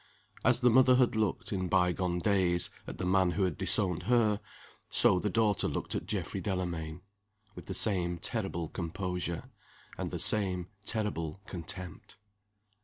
[0.43, 4.01] As the mother had looked, in by gone days, at the man who had disowned
[4.09, 4.41] her,
[4.89, 7.01] so the daughter looked at Geoffrey Delamayn
[7.53, 9.51] with the same terrible composure,
[9.99, 12.17] and the same terrible contempt.